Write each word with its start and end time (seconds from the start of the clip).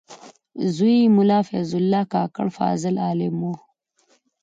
زوی 0.75 0.95
یې 1.01 1.13
ملا 1.15 1.39
فیض 1.49 1.69
الله 1.79 2.03
کاکړ 2.13 2.47
فاضل 2.57 2.95
عالم 3.05 3.35
و. 3.43 3.51